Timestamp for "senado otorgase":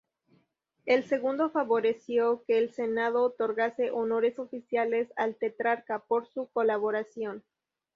2.73-3.91